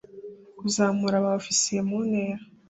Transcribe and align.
kuzamura 0.59 1.23
ba 1.23 1.31
ofisiye 1.39 1.81
mu 1.89 1.97
ntera 2.07 2.41